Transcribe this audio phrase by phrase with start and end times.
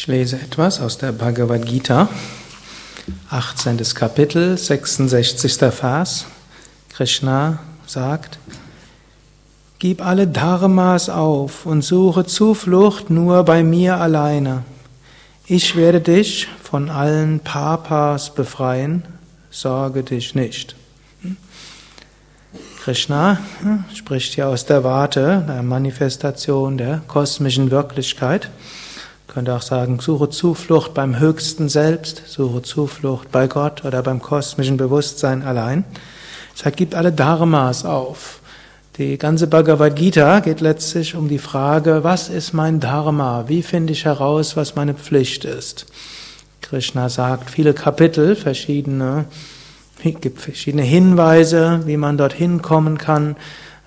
[0.00, 2.08] Ich lese etwas aus der Bhagavad Gita,
[3.28, 3.76] 18.
[3.94, 5.58] Kapitel, 66.
[5.74, 6.24] Vers.
[6.88, 8.38] Krishna sagt,
[9.78, 14.64] Gib alle Dharmas auf und suche Zuflucht nur bei mir alleine.
[15.44, 19.02] Ich werde dich von allen Papas befreien,
[19.50, 20.76] sorge dich nicht.
[22.82, 28.48] Krishna hm, spricht hier aus der Warte der Manifestation der kosmischen Wirklichkeit
[29.30, 34.76] könnte auch sagen, suche Zuflucht beim höchsten Selbst, suche Zuflucht bei Gott oder beim kosmischen
[34.76, 35.84] Bewusstsein allein.
[36.56, 38.40] Es heißt, gibt alle Dharmas auf.
[38.98, 43.44] Die ganze Bhagavad Gita geht letztlich um die Frage, was ist mein Dharma?
[43.46, 45.86] Wie finde ich heraus, was meine Pflicht ist?
[46.60, 49.26] Krishna sagt viele Kapitel, verschiedene,
[50.02, 53.36] gibt verschiedene Hinweise, wie man dorthin kommen kann.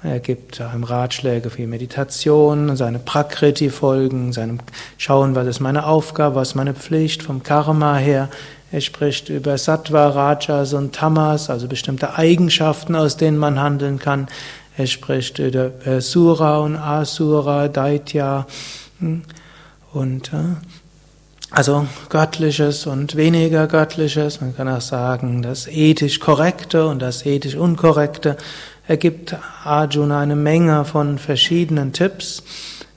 [0.04, 4.60] Er gibt einem Ratschläge für Meditation, seine Prakriti folgen, seinem
[4.98, 8.28] Schauen, was ist meine Aufgabe, was ist meine Pflicht vom Karma her.
[8.74, 14.28] Er spricht über Sattva, Rajas und Tamas, also bestimmte Eigenschaften, aus denen man handeln kann.
[14.76, 18.46] Er spricht über Sura und Asura, Daitya
[19.00, 19.22] hm,
[19.94, 20.56] und äh,
[21.52, 24.42] also göttliches und weniger göttliches.
[24.42, 28.38] Man kann auch sagen, das ethisch korrekte und das ethisch unkorrekte.
[28.86, 32.44] Er gibt Arjuna eine Menge von verschiedenen Tipps.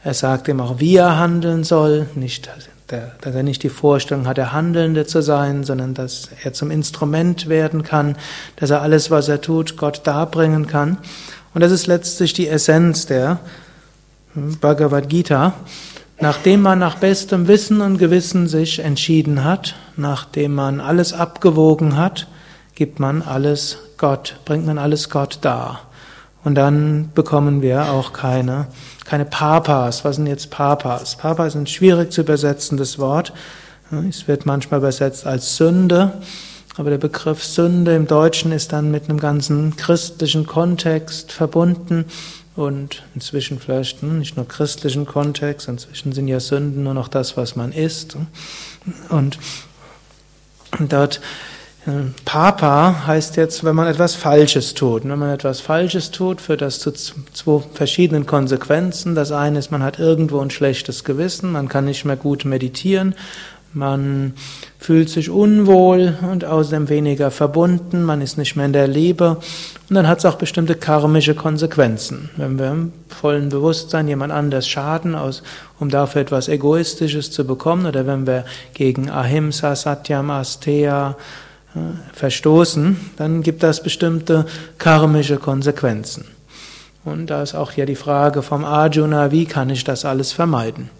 [0.03, 2.51] Er sagt ihm auch, wie er handeln soll, nicht,
[2.89, 7.49] dass er nicht die Vorstellung hat, der Handelnde zu sein, sondern dass er zum Instrument
[7.49, 8.17] werden kann,
[8.57, 10.99] dass er alles, was er tut, Gott darbringen kann.
[11.55, 13.39] Und das ist letztlich die Essenz der
[14.35, 15.55] Bhagavad Gita.
[16.19, 22.27] Nachdem man nach bestem Wissen und Gewissen sich entschieden hat, nachdem man alles abgewogen hat,
[22.75, 25.83] gibt man alles Gott, bringt man alles Gott dar.
[26.45, 28.69] Und dann bekommen wir auch keine,
[29.05, 30.05] keine Papas.
[30.05, 31.17] Was sind jetzt Papas?
[31.17, 33.33] Papas ist ein schwierig zu übersetzendes Wort.
[34.09, 36.13] Es wird manchmal übersetzt als Sünde.
[36.77, 42.05] Aber der Begriff Sünde im Deutschen ist dann mit einem ganzen christlichen Kontext verbunden
[42.55, 47.57] und inzwischen vielleicht nicht nur christlichen Kontext, inzwischen sind ja Sünden nur noch das, was
[47.57, 48.17] man isst.
[49.11, 49.39] Und
[50.79, 51.21] dort
[52.25, 55.05] Papa heißt jetzt, wenn man etwas Falsches tut.
[55.05, 59.15] Wenn man etwas Falsches tut, führt das zu zwei verschiedenen Konsequenzen.
[59.15, 63.15] Das eine ist, man hat irgendwo ein schlechtes Gewissen, man kann nicht mehr gut meditieren,
[63.73, 64.33] man
[64.79, 69.37] fühlt sich unwohl und außerdem weniger verbunden, man ist nicht mehr in der Liebe.
[69.89, 72.31] Und dann hat es auch bestimmte karmische Konsequenzen.
[72.37, 75.43] Wenn wir im vollen Bewusstsein jemand anders schaden, aus,
[75.79, 78.45] um dafür etwas Egoistisches zu bekommen, oder wenn wir
[78.75, 81.17] gegen Ahimsa, Satyam, Asteya,
[82.13, 84.47] verstoßen, dann gibt das bestimmte
[84.79, 86.25] karmische Konsequenzen.
[87.05, 90.91] Und da ist auch hier die Frage vom Arjuna, wie kann ich das alles vermeiden?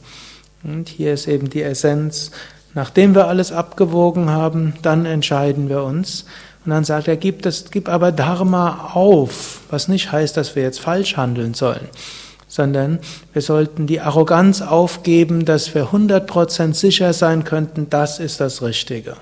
[0.63, 2.31] Und hier ist eben die Essenz,
[2.75, 6.25] nachdem wir alles abgewogen haben, dann entscheiden wir uns.
[6.65, 10.63] Und dann sagt er, gib, das, gib aber Dharma auf, was nicht heißt, dass wir
[10.63, 11.89] jetzt falsch handeln sollen,
[12.49, 12.99] sondern
[13.33, 19.17] wir sollten die Arroganz aufgeben, dass wir 100% sicher sein könnten, das ist das Richtige.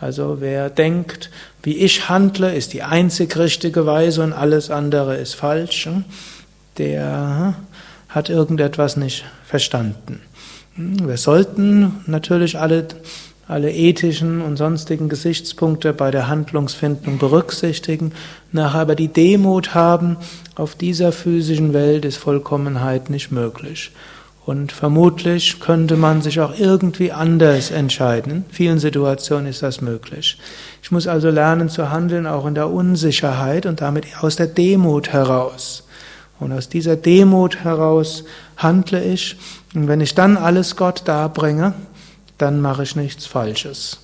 [0.00, 1.30] Also wer denkt,
[1.62, 5.88] wie ich handle, ist die einzig richtige Weise und alles andere ist falsch,
[6.78, 7.54] der
[8.08, 10.20] hat irgendetwas nicht verstanden.
[10.76, 12.86] Wir sollten natürlich alle,
[13.48, 18.12] alle ethischen und sonstigen Gesichtspunkte bei der Handlungsfindung berücksichtigen,
[18.52, 20.18] nachher aber die Demut haben,
[20.54, 23.92] auf dieser physischen Welt ist Vollkommenheit nicht möglich.
[24.46, 28.30] Und vermutlich könnte man sich auch irgendwie anders entscheiden.
[28.30, 30.38] In vielen Situationen ist das möglich.
[30.84, 35.08] Ich muss also lernen zu handeln, auch in der Unsicherheit und damit aus der Demut
[35.08, 35.82] heraus.
[36.38, 38.22] Und aus dieser Demut heraus
[38.56, 39.36] handle ich.
[39.74, 41.74] Und wenn ich dann alles Gott darbringe,
[42.38, 43.98] dann mache ich nichts Falsches.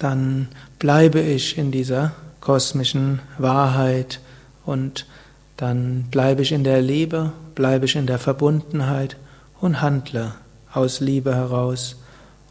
[0.00, 0.48] Dann
[0.80, 4.18] bleibe ich in dieser kosmischen Wahrheit
[4.64, 5.06] und
[5.56, 9.18] dann bleibe ich in der Liebe, bleibe ich in der Verbundenheit
[9.60, 10.32] und handle
[10.72, 11.96] aus Liebe heraus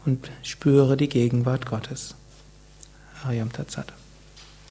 [0.06, 2.14] und spüre die Gegenwart Gottes.
[3.24, 3.92] Ariam Tatsat.